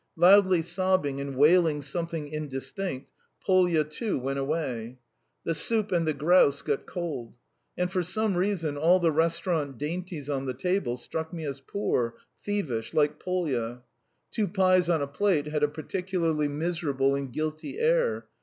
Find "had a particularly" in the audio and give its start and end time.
15.45-16.47